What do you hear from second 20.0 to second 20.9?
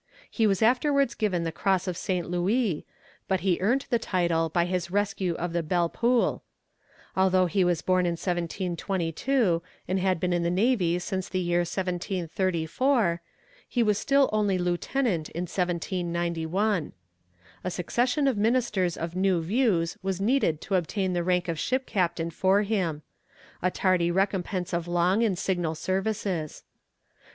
was needed to